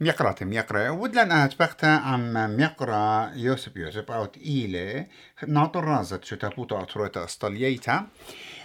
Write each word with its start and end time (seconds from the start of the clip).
ميقرا 0.00 0.34
ميقرا 0.40 0.90
ودلن 0.90 1.32
اتبقتا 1.32 1.86
عم 1.86 2.56
ميقرا 2.56 3.30
يوسف 3.34 3.76
يوسف. 3.76 4.10
أوت 4.10 4.36
إيلي 4.36 5.06
ناطر 5.46 5.84
رازت 5.84 6.24
شو 6.24 6.36
تابوتا 6.36 6.82
أطروتا 6.82 7.24
أسطليتا 7.24 8.06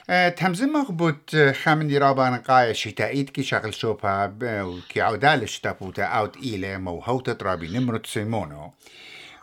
أه، 0.09 0.29
تهمزم 0.29 0.69
مغبوت 0.69 1.35
خامن 1.35 1.87
دي 1.87 1.97
رابا 1.97 2.29
نقايا 2.29 2.73
شتايت 2.73 3.29
كي 3.29 3.43
شغل 3.43 3.73
شوبا 3.73 4.33
وكي 4.63 5.01
عودال 5.01 5.49
شتابوتا 5.49 6.03
أوت 6.03 6.37
إيلي 6.37 6.77
موهوتا 6.77 7.37
رابي 7.41 7.77
نمرت 7.77 8.05
سيمونو. 8.05 8.73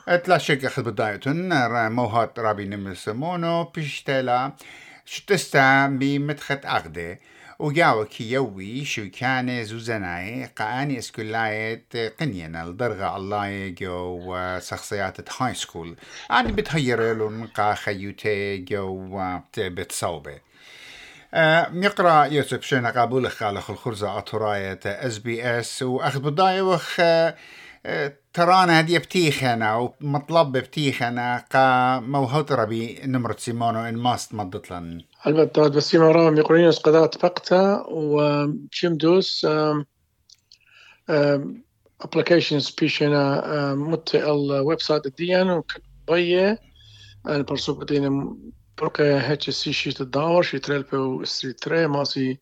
أتلا 0.09 0.39
شك 0.39 0.65
أخذ 0.65 0.83
بدايتون 0.83 1.67
موهات 1.89 2.39
رابي 2.39 2.65
نمرت 2.65 2.97
سيمونو. 2.97 3.65
بيشتلا 3.65 4.53
شتستا 5.05 5.87
بمتخت 5.87 6.67
أغدي 6.67 7.19
وجاو 7.61 8.05
كيوي 8.05 8.85
شو 8.85 9.11
كان 9.19 9.65
زوزناي 9.65 10.51
قاني 10.59 10.99
اسكولايت 10.99 11.97
قنينا 12.21 12.65
الدرغة 12.65 13.17
الله 13.17 13.69
جو 13.69 14.59
شخصيات 14.59 15.43
هاي 15.43 15.55
سكول. 15.55 15.97
أنا 16.31 16.53
بتهير 16.53 17.17
لون 17.17 17.47
قا 17.47 17.75
خيوتي 17.75 18.57
جو 18.57 19.21
بتصوبة 19.59 20.39
ميقرأ 21.71 22.25
يوسف 22.25 22.63
شينا 22.63 22.91
قابول 22.91 23.31
خالخ 23.31 23.71
الخرزة 23.71 24.19
أطراية 24.19 24.81
اس 24.87 25.19
بي 25.19 25.45
اس 25.45 25.83
وأخذ 25.83 26.21
بداية 26.21 26.63
وخ 26.63 27.01
ترانا 28.35 28.81
هدي 28.81 28.99
بتيخنا 28.99 29.77
ومطلب 29.77 30.53
بتيخنا 30.53 31.45
قا 31.53 32.01
موهوت 32.01 32.53
ربي 32.53 33.01
نمرة 33.05 33.37
سيمونو 33.39 33.81
إن 33.81 33.97
ماست 33.97 34.35
مضت 34.35 34.73
البته 35.27 35.69
بس 35.69 35.95
ما 35.95 36.13
رام 36.13 36.37
يقولين 36.37 36.71
قضاء 36.71 37.11
فقطة 37.11 37.87
وشمدوس 37.89 39.47
ابلكيشنز 42.01 42.71
بيشنا 42.71 43.75
مت 43.75 44.15
الويب 44.15 44.81
سايت 44.81 45.17
ديان 45.19 45.51
وكبية 45.51 46.59
أنا 47.27 47.43
برسوب 47.43 47.87
دينا 47.87 48.37
برقة 48.79 49.19
هيك 49.21 49.51
سي 49.51 49.73
شي 49.73 49.93
تداور 49.93 50.43
شي 50.43 50.59
تريل 50.59 50.83
بو 50.83 51.25
ستري 51.25 51.53
تري 51.53 51.87
ماسي 51.87 52.39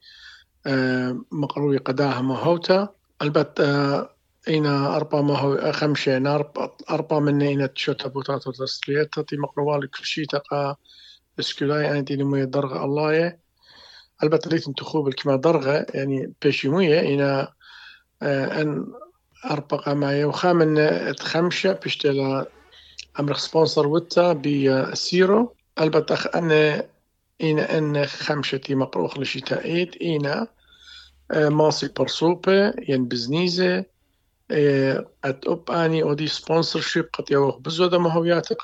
مقروي 1.32 1.76
قداها 1.76 2.22
مهوتا 2.22 2.88
البته 3.22 4.17
أربع 4.48 5.20
ما 5.20 5.38
هو 5.38 5.72
خمسة 5.72 6.16
أربع 6.90 7.18
من 7.18 7.42
إينا 7.42 7.66
تشوتا 7.66 8.08
بوتاتو 8.08 8.50
تسليتا 8.52 9.22
تي 9.22 9.36
مقروالي 9.36 9.86
كل 9.86 10.04
شي 10.04 10.26
تقا 10.26 10.76
اسكولاي 11.38 11.84
يعني 11.84 12.02
دي 12.02 12.24
مية 12.24 12.44
درغة 12.44 12.84
الله 12.84 13.38
البته 14.22 14.50
ريت 14.50 14.68
انتخوب 14.68 15.08
الكما 15.08 15.36
درغة 15.36 15.86
يعني 15.94 16.32
بيشيموية 16.42 17.00
إنا 17.14 17.52
آه، 18.22 18.62
أن 18.62 18.86
أربقة 19.50 19.94
معي 19.94 20.24
وخامن 20.24 20.76
تخمشة 21.16 21.72
بيشتلا 21.72 22.52
أمر 23.20 23.34
سبونسر 23.34 23.86
وتا 23.86 24.32
بسيرو 24.32 25.56
البته 25.80 26.14
أن 26.14 26.50
إنا 27.42 27.78
أن 27.78 28.06
خمشتي 28.06 28.74
مقروخ 28.74 29.18
لشتائيت 29.18 30.02
إنا 30.02 30.48
آه، 31.30 31.48
ماسي 31.48 31.88
برسوبة 31.98 32.72
ين 32.88 33.08
بزنيزة. 33.08 33.84
آه، 34.50 35.10
أت 35.24 35.46
أب 35.46 35.70
أني 35.70 36.02
أودي 36.02 36.26
سبونسر 36.26 36.80
شيب 36.80 37.08
قد 37.12 37.30
يوخ 37.30 37.58
بزودة 37.58 37.98
مهوياتك 37.98 38.58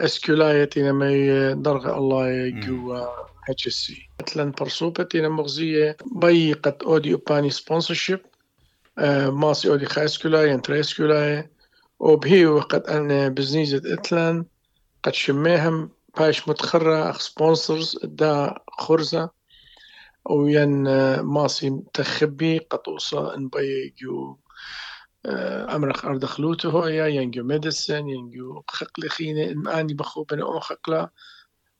اسكولايتي 0.00 0.92
مي 0.92 1.54
درغ 1.54 1.96
الله 1.98 2.48
جوا 2.48 3.06
اتش 3.48 3.66
اس 3.66 3.72
سي 3.72 4.10
مثلا 4.22 4.52
برسوبتي 4.60 5.28
مغزية. 5.28 5.96
بيقت 6.06 6.82
أودي 6.82 7.12
اوباني 7.12 7.50
سبونسرشيب 7.50 8.20
ماسي 9.28 9.68
أودي 9.68 9.86
خاسكولاي 9.86 10.54
انتري 10.54 10.80
اسكولاي 10.80 11.50
وبهي 12.00 12.46
وقد 12.46 12.82
أن 12.82 13.34
بزنيزة 13.34 13.82
إتلان 13.94 14.46
قد 15.02 15.14
شميهم. 15.14 15.90
باش 16.18 16.48
متخرة 16.48 17.10
أخ 17.10 17.20
سبونسرز 17.20 17.98
دا 18.04 18.54
خرزة. 18.78 19.30
وين 20.30 20.82
ماسي 21.20 21.82
تخبي 21.94 22.58
قد 22.58 22.80
أوصى 22.88 23.32
إن 23.36 23.48
بيجو 23.48 24.24
امرخ 24.24 24.41
ينجو 28.08 28.62
خقل 28.68 29.08
خينة 29.08 29.44
إن 29.50 29.68
آني 29.68 29.94
بخو 29.94 30.24
بنا 30.24 30.42
أو 30.42 30.60
خقلا 30.60 31.10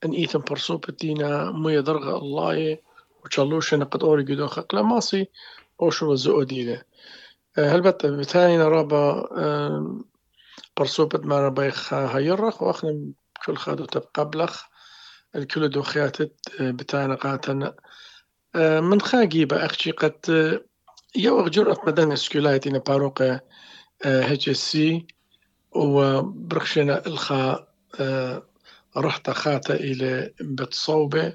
إن 0.04 0.12
إيثن 0.12 0.38
برسوبتينا 0.38 1.50
مو 1.50 1.80
درغة 1.80 2.18
الله 2.18 2.78
وشالوش 3.24 3.74
أنا 3.74 3.84
قد 3.84 4.02
خقلا 4.46 4.82
ماسي 4.82 5.28
أو 5.82 5.90
شو 5.90 6.12
وزو 6.12 6.42
دينا 6.42 6.82
هلبت 7.58 8.06
بتاينا 8.06 8.68
رابا 8.68 9.28
برسوبت 10.76 11.26
ما 11.26 11.40
رابا 11.40 11.72
هيرخ 11.92 12.62
وأخنا 12.62 13.12
كل 13.46 13.56
خادو 13.56 13.84
تبقبلخ 13.84 14.64
الكل 15.36 15.68
دو 15.68 15.82
خياتت 15.82 16.34
بتاينا 16.60 17.14
قاتنا. 17.14 17.74
من 18.80 19.00
خاقيبة 19.00 19.64
أخشي 19.64 19.90
قد 19.90 20.20
يو 21.16 21.48
جرأة 21.48 21.76
مدن 21.86 22.16
سكولايتي 22.16 22.70
باروقة 22.70 23.40
اتش 24.04 24.48
اس 24.48 24.56
سي 24.56 25.06
وبرخشنا 25.72 27.06
إلخا 27.06 27.66
آه، 28.00 28.42
رحت 28.96 29.30
خاتا 29.30 29.74
إلى 29.74 30.30
بتصوبة 30.40 31.32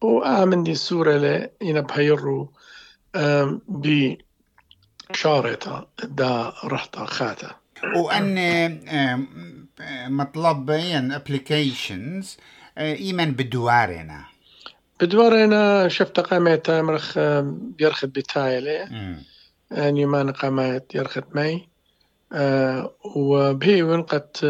وآمن 0.00 0.62
دي 0.62 0.74
سورة 0.74 1.16
ل 1.16 1.48
إنا 1.62 1.80
بهيرو 1.80 2.52
بشارتا 5.10 5.86
دا 6.04 6.52
رحت 6.64 6.96
خاتا 6.98 7.50
وأن 7.96 8.38
مطلب 10.08 10.66
بين 10.66 11.12
ابليكيشنز 11.12 12.36
آه، 12.78 12.94
إيمن 12.94 13.32
بدوارنا 15.00 15.46
بدورنا 15.46 15.88
شفت 15.88 16.20
قامت 16.20 16.70
مرخ 16.70 17.18
بيرخد 17.48 18.12
بتايلة 18.12 18.88
أني 19.72 20.06
ما 20.06 20.22
نقامت 20.22 20.94
يرخد 20.94 21.24
مي 21.34 21.68
أه 22.32 22.94
وبهي 23.16 23.82
ونقت 23.82 24.44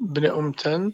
بني 0.00 0.30
أمتن 0.30 0.92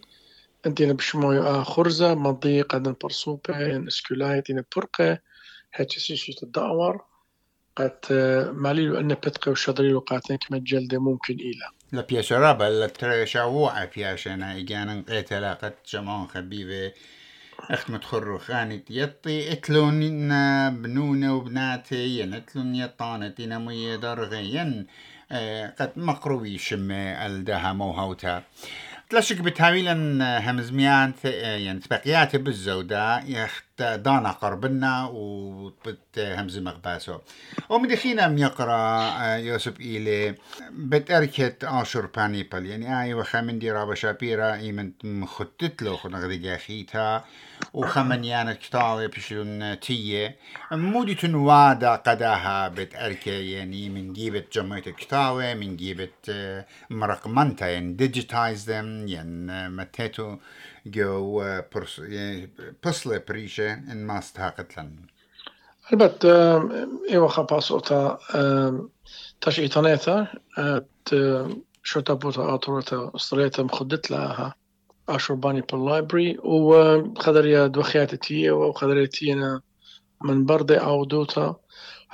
أنتينا 0.67 0.93
بشموي 0.93 1.65
خرزة 1.65 2.15
مضي 2.15 2.63
قد 2.63 2.97
برصوبة 3.03 3.89
إسكولايت 3.89 4.51
إن 4.51 4.65
برقة 4.77 5.19
هاتش 5.75 5.99
سيشي 5.99 6.33
تدور 6.33 7.05
قد 7.77 7.99
مالي 8.53 9.01
أن 9.01 9.09
بتقى 9.09 9.51
وشضري 9.51 9.95
وقاتن 9.95 10.37
كما 10.37 10.59
جلدة 10.59 10.99
ممكن 10.99 11.35
إلى. 11.35 11.69
لا 11.93 12.01
بياشا 12.01 12.39
رابا 12.39 12.65
لا 12.65 12.87
ترى 12.87 13.27
شعوعة 13.27 13.91
بياشا 13.97 14.35
أنا 14.35 14.55
إيجانا 14.55 15.05
قيتلا 15.09 15.55
قد 15.55 15.75
جمان 15.93 16.27
خبيبة. 16.27 16.93
أختمت 17.61 18.05
خرو 18.05 18.39
خانت 18.39 18.91
يطي 18.91 19.53
اتلون 19.53 20.01
بنونة 20.83 21.35
وبناتي 21.35 22.37
إتلون 22.37 22.75
يطانت 22.75 23.41
نمي 23.41 23.97
درغين 23.97 24.87
آه، 25.33 25.75
قد 25.81 25.93
مقروي 25.97 26.59
شمي 26.59 27.27
ألدها 27.27 27.73
موهوتا. 27.73 28.43
تلاشك 29.11 29.41
بتهاويلا 29.41 29.95
همزميان 30.51 31.13
يعني 31.25 31.81
تبقيات 31.81 32.37
بالزودة 32.37 33.21
يخت 33.21 33.68
دانا 33.83 34.31
قربنا 34.31 35.05
وبت 35.13 36.19
همز 36.19 36.59
مغباسو 36.59 37.19
ومدخينا 37.69 38.29
ميقرا 38.29 38.99
آه، 39.09 39.37
يوسف 39.37 39.81
إيلي. 39.81 40.35
بتأركت 40.71 41.65
آشور 41.65 42.07
بانيبل 42.07 42.67
يعني 42.67 43.03
آي 43.03 43.15
وخمن 43.15 43.59
دي 43.59 43.71
رابا 43.71 43.95
شابيرا 43.95 44.55
إيمن 44.55 44.93
مخطت 45.05 45.83
له 45.83 45.97
خنغ 45.97 46.27
دي 46.27 46.37
جاخيتها 46.37 47.25
وخمن 47.73 48.25
يانا 48.25 48.53
كتاوي 48.55 49.09
بشلون 49.09 49.81
تية. 49.81 50.37
مودي 50.73 51.15
تنوادا 51.15 51.97
قداها 51.97 52.69
بتأركي 52.69 53.51
يعني 53.53 53.89
من 53.89 54.13
جيبت 54.13 54.55
جمعية 54.55 54.81
كتاوي 54.83 55.55
من 55.55 55.77
جيبت 55.77 56.29
آه، 56.31 56.67
مرقمنتا 56.91 57.67
يعني 57.67 57.97
digitize 58.01 58.67
them 58.67 59.11
يعني 59.11 59.69
متيتو. 59.69 60.37
يعني 61.99 62.51
بسلة 62.85 63.23
بريشة 63.29 63.73
إن 63.73 64.07
ما 64.07 64.19
استحقت 64.19 64.79
لن 64.79 64.97
البته 65.93 66.57
إيوا 67.11 67.29
خباس 67.29 67.73
أوتا 67.73 68.19
تاش 69.41 69.61
إيتانيتا 69.61 70.27
شو 71.83 72.01
تابوتا 72.01 72.55
آتورتا 72.55 73.11
استريتا 73.17 73.63
مخدت 73.63 74.11
لها 74.11 74.55
أشرباني 75.09 75.61
باللايبري 75.61 76.39
وخدريا 76.45 77.67
دوخيات 77.67 78.15
تي 78.15 78.51
وخدريا 78.51 79.61
من 80.25 80.45
بردي 80.45 80.77
أو 80.81 81.05
دوتا 81.05 81.57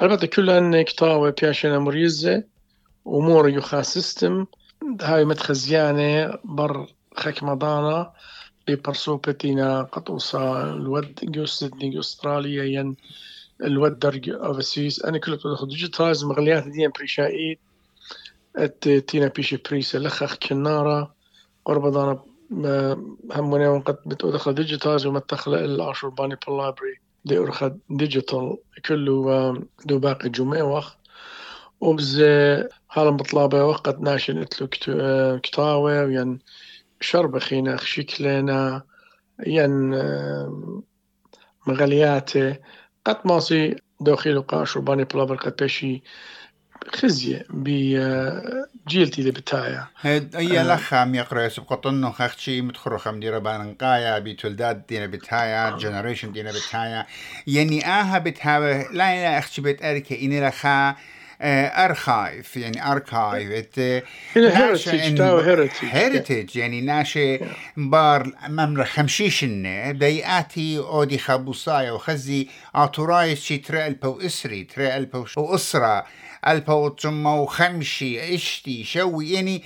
البته 0.03 0.27
كلها 0.27 0.83
كتاوة 0.83 1.35
بياشنا 1.41 1.79
مريزة 1.79 2.45
ومور 3.05 3.49
يخا 3.49 3.83
سيستم 3.83 4.47
هاي 5.03 5.25
متخزيانة 5.25 6.39
بر 6.45 6.87
خك 7.17 7.43
مضانا 7.43 8.13
ببرسوبتنا 8.69 9.83
قطوسا 9.83 10.63
الود 10.63 11.15
جو 11.23 11.47
سيدني 11.47 11.99
أستراليا 11.99 12.65
ين 12.65 12.97
الود 13.65 13.99
درج 13.99 14.31
اوفسيس 14.31 15.05
أنا 15.05 15.19
كله 15.19 15.37
تدخل 15.37 15.69
ديجيتايز 15.69 16.25
مغليات 16.25 16.69
دي 16.69 16.89
بريشايد 16.89 17.59
أت 18.57 18.89
تينا 18.89 19.29
بيشي 19.29 19.57
بريسا 19.57 19.99
لخخ 19.99 20.37
كنارة. 20.37 21.15
قرب 21.65 21.93
دانا 21.93 22.23
هموني 23.33 23.69
وقت 23.69 24.09
بتدخل 24.09 24.55
ديجيتايز 24.55 25.07
وما 25.07 25.21
تدخل 25.21 25.55
الاشور 25.55 26.11
باني 26.11 26.37
باللايبرري 26.47 27.01
دي 27.25 27.39
ارخد 27.39 27.79
ديجيتال 27.91 28.57
كله 28.87 29.65
دو 29.85 29.99
باقي 29.99 30.29
جمعة 30.29 30.63
وقت 30.63 30.97
وبز 31.81 32.21
هالا 32.93 33.11
مطلابة 33.11 33.65
وقت 33.65 34.01
ناشن 34.01 34.39
إتلو 34.39 34.69
كتاوة 35.39 36.05
وين 36.05 36.39
شرب 37.05 37.39
خينا 37.39 37.77
شكلنا 37.77 38.83
ين 39.47 39.95
مغلياتي 41.67 42.57
قد 43.05 43.17
ماسي 43.25 43.77
دوخيلو 44.01 44.41
قاش 44.41 44.77
رباني 44.77 45.05
بلابر 45.05 45.37
قد 45.37 45.57
بشي 45.63 46.03
خزية 46.95 47.47
بجيلتي 47.51 49.21
اللي 49.21 49.31
بتاعي. 49.31 49.79
هاد 50.01 50.37
اي 50.37 50.61
آه. 50.61 50.75
لخام 50.75 51.15
يقرأ 51.15 51.49
سبقطنو 51.49 52.11
خختشي 52.13 52.61
متخرو 52.61 52.99
خم 52.99 53.21
ديرا 53.21 53.39
بانقايا 53.39 54.19
بتولداد 54.19 54.87
دينا 54.87 55.07
بتايا 55.07 55.77
جنريشن 55.77 56.33
دينا 56.33 56.51
بتايا 56.53 57.07
يعني 57.47 57.87
آها 57.87 58.19
بتهاوي 58.19 58.75
لا 58.75 58.93
لا 58.93 59.39
اختشي 59.39 59.63
بيت 59.63 59.85
اركي 59.85 60.25
إني 60.25 60.49
لخا 60.49 60.97
ارخايف 61.41 62.57
يعني 62.57 62.93
اركايف 62.93 63.79
هيريتج 65.87 66.57
يعني 66.57 66.81
ناشي 66.81 67.41
بار 67.77 68.33
ممر 68.49 68.85
خمشيشن 68.85 69.63
دياتي 69.99 70.79
أودي 70.79 71.19
خابوصايا 71.19 71.93
وخزي 71.93 72.49
اعترايس 72.77 73.43
شي 73.43 73.59
ترى 73.59 73.87
البو 73.87 74.21
اسري 74.21 74.65
ترى 74.65 74.97
البو 74.97 75.27
البوتشما 76.49 77.35
وخمشي 77.35 78.35
اشتي 78.35 78.85
شوي 78.85 79.33
يعني 79.33 79.63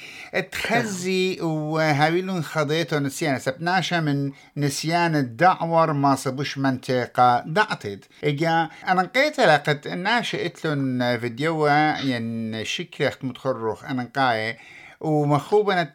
تخزي 0.52 1.40
وهابيلون 1.40 2.42
خضيتو 2.42 2.98
نسيان. 2.98 3.38
سبناشا 3.38 4.00
من 4.00 4.32
نسيان 4.56 5.16
الدعور 5.16 5.92
ما 5.92 6.14
صبوش 6.14 6.58
منطقة 6.58 7.42
دعتد 7.46 8.04
اجا 8.24 8.68
أنا 8.88 9.02
نقيت 9.02 9.40
لقد 9.40 9.88
ناشا 9.88 10.46
اتلون 10.46 11.18
فيديو 11.18 11.66
ين 12.04 12.64
شكل 12.64 13.10
متخرخ 13.22 13.84
أنا 13.84 14.02
نقاي. 14.02 14.56
ومخوبنة 15.00 15.92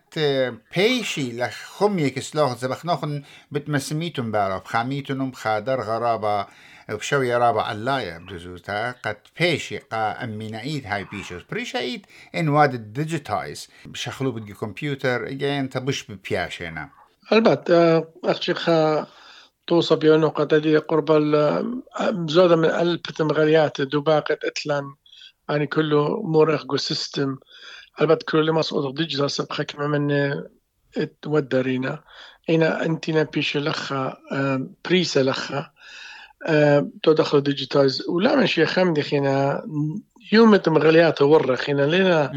بيشي 0.76 1.32
لخمي 1.38 2.10
كسلوخ 2.10 2.58
زبخنوخن 2.58 3.24
بتمسميتون 3.52 4.32
بارو 4.32 4.60
بخاميتون 4.60 5.32
بخادر 5.32 5.82
غرابة. 5.82 6.48
بشوي 6.90 7.36
رابع 7.36 7.64
علاية 7.64 8.18
بزوزتا 8.18 8.92
قد 8.92 9.18
بيشي 9.40 9.78
قا 9.78 10.24
أمينايد 10.24 10.86
هاي 10.86 11.04
بيشوز. 11.04 11.42
بريشايد 11.52 12.06
إن 12.36 12.50
واد 12.50 12.74
الديجيتايز 12.74 13.68
بشخلو 13.86 14.32
بدي 14.32 14.54
كمبيوتر 14.54 15.28
إجاين 15.28 15.70
تبش 15.70 16.12
ببياشينا. 16.12 16.90
البت 17.32 17.72
أخشي 18.24 18.54
خا 18.54 19.08
توصى 19.68 19.96
بيونو 19.96 20.28
قد 20.28 20.54
دي 20.54 20.78
قرب 20.78 21.12
زودة 22.30 22.56
من 22.56 22.70
ألبت 22.70 23.22
مغاليات 23.22 23.82
دوباقة 23.82 24.38
إتلان. 24.44 24.84
يعني 25.50 25.68
كله 25.68 26.22
مور 26.22 26.56
إخجو 26.56 26.78
سيستم 26.78 27.38
البت 28.02 28.24
كله 28.24 28.62
صوت 28.62 28.98
ديجيتال 28.98 29.32
سبخة 29.32 29.64
كما 29.64 29.88
من 29.88 30.34
تودرينا 31.22 32.04
إنا 32.50 32.86
أنتنا 32.86 33.24
بيش 33.24 33.58
لخا 33.58 34.18
بريسا 34.86 35.20
لخا. 35.20 35.70
تدخل 37.04 37.42
ديجيتايز. 37.42 38.04
ولا 38.10 38.36
من 38.36 38.48
شي 38.48 38.66
خمدي 38.66 39.02
خينا 39.02 39.64
يوم 40.32 40.60
مغليات 40.68 41.22
ورا 41.22 41.56
خينا 41.56 41.82
لنا 41.82 42.32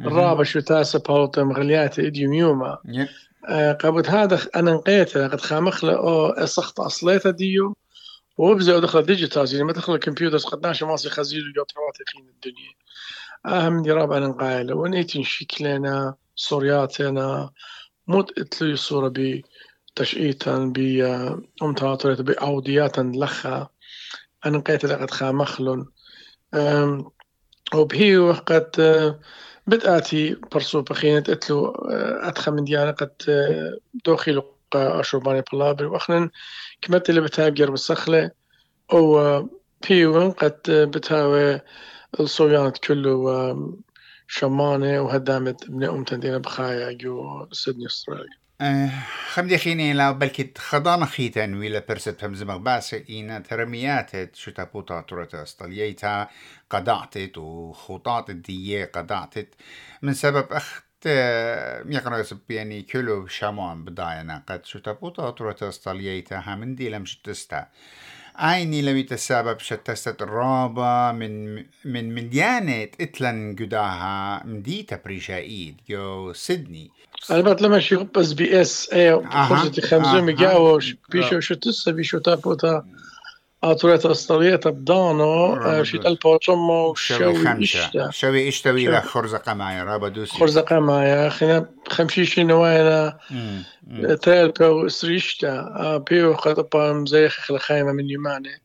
الرابع 0.00 0.42
شو 0.42 0.60
تاسا 0.60 0.98
باوتا 0.98 1.42
مغليات 1.42 1.98
اديوم 1.98 2.32
يوما 2.32 2.78
آه، 3.48 3.72
قبل 3.72 4.06
هذا 4.06 4.40
أنا 4.56 4.72
نقيت 4.72 5.18
قد 5.18 5.40
خامخ 5.40 5.84
أو 5.84 6.26
اسخت 6.26 6.80
أصليته 6.80 7.30
ديو 7.30 7.76
وبزا 8.38 8.78
دخل 8.78 9.02
ديجيتايز 9.02 9.52
يعني 9.52 9.64
ما 9.64 9.72
دخل 9.72 9.94
الكمبيوتر 9.94 10.38
قد 10.38 10.66
ناشا 10.66 10.84
ماسي 10.84 11.10
خزيل 11.10 11.52
يوتروات 11.56 11.96
خين 12.12 12.28
الدنيا. 12.28 12.72
اهم 13.46 13.82
دي 13.82 13.92
رابع 13.92 14.16
أنا 14.16 14.26
نقايله. 14.26 14.74
ونيتين 14.74 15.24
شكلنا 15.24 16.14
صورياتنا 16.36 17.50
مت 18.08 18.38
اتلي 18.38 18.76
صورة 18.76 19.08
بي. 19.08 19.44
تشئيتا 19.96 20.58
بأمتاطرة 20.58 22.14
بأوديات 22.14 22.98
لخا. 22.98 23.68
أنا 24.46 24.58
قيت 24.58 24.84
لقد 24.84 25.10
خامخل 25.10 25.84
وبهي 27.74 28.16
وقد 28.16 28.70
بدأتي 29.66 30.34
برسو 30.52 30.82
بخينة 30.82 31.24
إتلو 31.28 31.70
أدخل 32.22 32.52
من 32.52 32.64
ديانا 32.64 32.90
قد 32.90 33.12
دوخي 34.06 34.42
أشرباني 34.74 35.42
بلابر. 35.52 35.86
وأخنا 35.86 36.30
كمت 36.82 37.10
اللي 37.10 37.20
بتاجر 37.20 37.70
بالسخلة 37.70 38.30
و 38.92 39.40
بيو 39.88 40.30
قد 40.30 40.60
بتاوي 40.68 41.60
الصويانة 42.20 42.72
كله 42.88 43.56
شمانة 44.26 45.00
وهدامت 45.00 45.62
ابن 45.62 45.84
أم 45.84 46.04
تندينا 46.04 46.38
بخايا 46.38 46.92
جو 46.92 47.46
سيدني 47.52 47.86
أستراليا. 47.86 48.43
خمدي 49.32 49.58
خيني 49.58 49.92
لا 49.92 50.10
بلكي 50.10 50.52
خضانا 50.58 51.06
خيتن 51.06 51.54
ويلا 51.54 51.84
برست 51.88 52.24
هم 52.24 52.34
زمغ 52.34 52.56
باس 52.56 52.94
إينا 52.94 53.38
ترميات 53.38 54.36
شو 54.36 54.50
تابوتا 54.50 55.00
تورتا 55.00 55.42
أستليتا 55.42 56.28
قدعتت 56.70 57.38
وخطاط 57.38 58.30
الدية 58.30 58.84
قدعتت. 58.84 59.54
من 60.02 60.14
سبب 60.14 60.52
أخت 60.52 60.84
يقرأ 61.86 62.24
يعني 62.50 62.82
كلو 62.82 63.26
شامان 63.26 63.84
بداينا 63.84 64.42
قد 64.48 64.64
شو 64.64 64.78
تابوتا 64.78 65.30
تورتا 65.30 65.68
أستليتا 65.68 66.42
هم 66.46 66.74
دي 66.74 66.88
لم 66.88 67.04
تستا. 67.24 67.68
عيني 68.36 68.82
لم 68.82 68.96
يتسبب 68.96 69.58
شتست 69.58 70.22
الرابة 70.22 71.12
من 71.12 71.54
من 71.84 72.14
مليانة 72.14 72.88
إتلن 73.00 73.56
قداها 73.58 74.42
مديتا 74.46 75.00
بريشايد 75.04 75.76
يو 75.88 76.32
سيدني. 76.32 76.90
البته 77.30 77.66
لما 77.66 77.80
شي 77.80 77.96
بس 77.96 78.32
بي 78.32 78.60
إس 78.60 78.90
اي 78.92 79.22
خمسة 79.80 80.20
ميجاوش 80.20 80.96
بيشو 81.08 81.40
شو 81.40 81.54
تسا 81.54 81.90
بيشو 81.90 82.18
تابوتا. 82.18 82.84
اطوريتا 83.70 84.10
اسطريتا 84.10 84.70
بدانو 84.70 85.84
شي 85.84 85.98
تلبو 85.98 86.36
تشمو 86.36 86.94
شوي 86.94 87.62
اشتا 87.62 88.10
شوي 88.10 88.48
اشتا 88.48 88.70
ويلا 88.70 89.00
خرزقة 89.00 89.54
معايا 89.54 89.84
رابا 89.84 90.08
دوسي 90.08 90.38
خرزقة 90.38 90.78
معايا 90.78 91.28
خينا 91.28 91.68
خمشيشي 91.88 92.44
نواينا 92.44 93.18
تلبو 94.22 94.88
سريشتا 94.88 96.04
بيو 96.10 96.34
خطبا 96.34 96.92
مزيخ 96.92 97.32
خلخايمة 97.32 97.92
من 97.92 98.10
يماني 98.10 98.62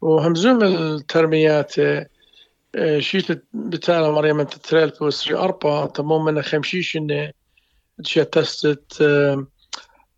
وهمزوم 0.00 0.62
الترميات 0.62 1.74
شيت 2.98 3.44
بتاع 3.52 4.10
مريم 4.10 4.40
أنت 4.40 4.54
تريل 4.54 4.90
بوسري 4.90 5.36
أربعة. 5.36 5.86
تمام 5.86 6.24
من 6.24 6.42
خمشيشن 6.42 7.30
شي 8.02 8.24
تستت 8.24 9.02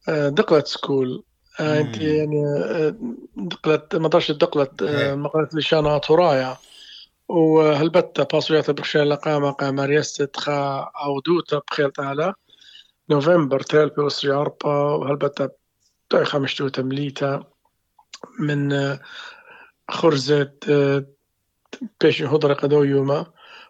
دقلت 0.09 0.67
سكول. 0.67 1.23
أنت 1.61 2.01
يعني 2.01 2.45
دقلت 3.37 3.97
مدرسة 3.97 4.35
دقلت 4.35 4.83
مقالة 5.13 5.49
لشانة 5.55 5.99
ترايا 5.99 6.57
وهلبت 7.29 8.33
باسويات 8.33 8.71
برشان 8.71 9.03
لقامة 9.03 9.51
قامة 9.51 9.85
ريستت 9.85 10.37
خا 10.37 10.91
عودوتا 10.95 11.61
بخير 11.71 11.89
تعالى 11.89 12.35
نوفمبر 13.11 13.61
تيل 13.61 13.89
بيوسري 13.89 14.33
أربا 14.33 14.75
وهلبت 14.75 15.57
تاي 16.11 16.25
خمشتو 16.25 16.69
تمليتا 16.69 17.45
من 18.41 18.99
خرزة 19.91 20.53
بيش 22.01 22.23
هدر 22.23 22.53
قدو 22.53 22.83
يوما 22.83 23.27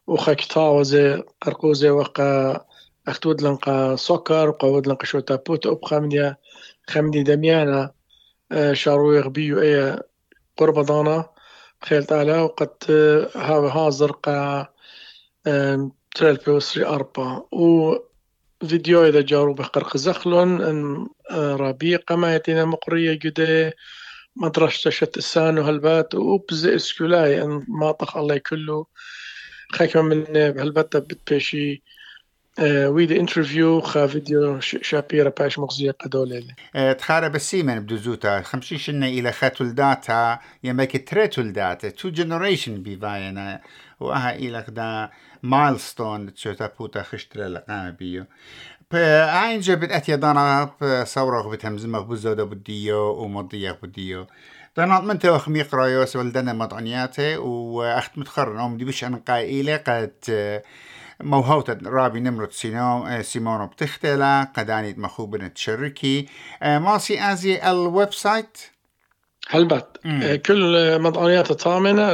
وخاكتاوة 0.07 0.83
زي 0.83 1.23
قرقوزي 1.41 1.91
وقا 1.91 2.67
أختود 3.09 3.43
لنقا 3.43 3.97
سكر 3.97 4.49
وقود 4.49 4.87
لنقا 4.87 5.05
شو 5.05 5.21
تابوت 5.21 5.67
أب 5.67 5.85
خمديا 5.85 6.37
خمدي 6.89 7.23
دميانا 7.23 7.93
آه، 8.53 8.73
شارو 8.73 9.13
يغبيو 9.13 9.61
أي 9.61 9.99
قرب 10.57 10.79
ضانا 10.79 11.31
خيل 11.85 12.05
تعالى 12.05 12.39
وقد 12.39 12.71
آه، 12.91 13.31
هاو 13.37 13.67
هازر 13.67 14.13
قا 14.13 14.67
تريل 16.15 16.37
بيوسري 16.47 16.87
أربا. 16.87 17.47
و 17.53 17.95
فيديو 18.69 19.05
إذا 19.07 19.21
جارو 19.21 19.55
بقرق 19.55 19.97
زخلون 19.97 20.63
أن 20.63 21.07
آه، 21.31 21.57
ربيقة 21.57 22.17
ما 22.17 22.35
يتينا 22.35 22.65
مقرية 22.65 23.19
جدا 23.23 23.73
مدرسة 24.37 24.91
شت 24.91 25.17
السان 25.17 25.59
وهالبات 25.59 26.15
وبز 26.15 26.67
إسكولاي 26.67 27.43
إن 27.43 27.65
ما 27.69 27.93
طخ 27.93 28.17
الله 28.17 28.39
كله. 28.39 28.87
خايك 29.73 29.97
من 29.97 30.37
هالبات 30.37 30.97
بتبشي 30.97 31.83
ويد 32.61 33.13
انترفيو 33.13 33.81
خا 33.81 34.07
فيديو 34.07 34.61
شابيرا 34.61 35.33
باش 35.39 35.59
مغزية 35.59 35.91
قدولة 35.91 36.45
تخارى 36.93 37.29
بسيمن 37.29 37.81
بدوزوتا. 37.81 38.43
خمشي 38.43 38.79
شنا 38.79 39.07
إلى 39.07 39.33
خاتل 39.33 39.75
داتا 39.75 40.39
يماك 40.65 41.09
تريتل 41.09 41.53
داتا 41.53 41.89
تو 41.89 42.09
جنريشن 42.09 42.83
بيفاينا 42.83 43.61
وأها 44.01 44.35
إلى 44.37 44.65
دا 44.69 45.11
مايلستون 45.43 46.35
تشوتا 46.35 46.71
بوتا 46.79 47.03
خشتر 47.03 47.41
لقام 47.41 47.91
بيو. 47.91 48.25
عين 48.93 49.61
جبت 49.61 49.91
أتيا 49.91 50.17
دانا 50.17 50.71
صورة 51.05 51.51
بتهمزمك 51.51 52.05
بزودة 52.05 52.45
بديو 52.45 52.99
ومضية 52.99 53.79
بديو 53.83 54.27
دانات 54.77 55.03
من 55.03 55.19
توخ 55.19 55.49
ميقرا 55.49 55.87
يوس 55.87 56.17
ولدنا 56.17 56.53
مطعنياتي. 56.53 57.37
وأخت 57.37 58.19
متخرن 58.19 58.61
أم 58.61 58.77
دي 58.77 58.85
بش 58.85 59.05
أن 59.05 59.17
قائلة 59.17 59.77
قد 59.77 60.13
موهوتة 61.23 61.79
رابي 61.85 62.21
نمرت 62.21 62.53
سيمونو 63.21 63.67
بتختلا 63.67 64.53
قداني 64.57 64.95
مخوبنا 64.99 65.49
تشركي 65.49 66.27
ماسي 66.63 67.33
أزي 67.33 67.71
الويب 67.71 68.13
سايت 68.13 68.59
هلبت 69.49 70.01
كل 70.47 70.99
مطعنيات 71.03 71.51
الثامنة 71.51 72.13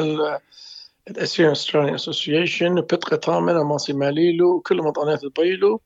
الاسيان 1.11 1.51
استراليان 1.51 1.95
اسوسيشن 1.95 2.75
بتقى 2.75 3.21
ثامنة 3.25 3.65
ماسي 3.65 3.93
ماليلو 3.93 4.57
وكل 4.57 4.77
مطعنيات 4.77 5.25
البيلو 5.25 5.81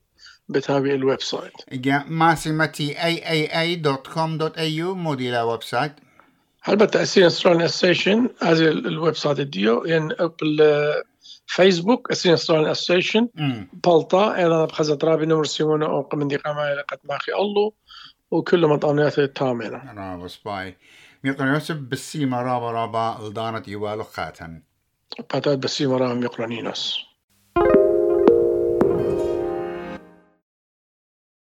بتابع 0.49 0.91
الويب 0.91 1.21
سايت 1.21 1.53
ماسي 2.07 2.51
متي 2.51 2.93
aaa.com.au 2.93 4.95
مودي 4.95 5.31
لا 5.31 5.43
ويب 5.43 5.63
سايت 5.63 5.91
البته 6.69 7.01
اسيان 7.01 7.25
استراليان 7.25 7.61
اسوسيشن 7.61 8.29
هذا 8.41 8.69
الويب 8.69 9.15
سايت 9.15 9.41
ديو 9.41 9.85
يعني 9.85 10.15
بالفيسبوك 10.41 12.11
اسيان 12.11 12.33
استراليان 12.33 12.71
اسوسيشن 12.71 13.27
بلطا 13.73 14.35
أنا 14.35 14.65
بخزت 14.65 15.03
رابي 15.03 15.25
نمر 15.25 15.45
سيمونا 15.45 15.85
أو 15.85 16.09
من 16.13 16.27
دي 16.27 16.35
قمايل 16.35 16.81
قد 16.81 16.99
ماخي 17.03 17.31
الله 17.33 17.71
وكل 18.31 18.67
مطعنيات 18.67 19.19
الثامنة 19.19 19.93
رابا 19.93 20.27
سباي 20.27 20.77
ميقن 21.23 21.47
يوسف 21.47 21.75
بالسيما 21.75 22.41
رابا 22.41 22.71
رابا 22.71 23.27
الدانت 23.27 23.67
يوالو 23.67 24.03
خاتن 24.03 24.61
باتات 25.33 25.57
بسيما 25.57 25.97
رابا 25.97 26.13
ميقرنينوس 26.13 27.12